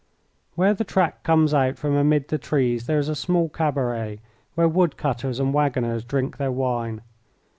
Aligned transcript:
Where 0.55 0.73
the 0.73 0.83
track 0.83 1.21
comes 1.21 1.53
out 1.53 1.77
from 1.77 1.95
amid 1.95 2.29
the 2.29 2.39
trees 2.39 2.87
there 2.87 2.97
is 2.97 3.07
a 3.07 3.13
small 3.13 3.49
cabaret, 3.49 4.19
where 4.55 4.67
wood 4.67 4.97
cutters 4.97 5.39
and 5.39 5.53
waggoners 5.53 6.03
drink 6.03 6.37
their 6.37 6.51
wine. 6.51 7.03